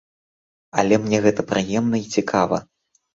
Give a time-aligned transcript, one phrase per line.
[0.83, 2.57] Але мне гэта прыемна і цікава!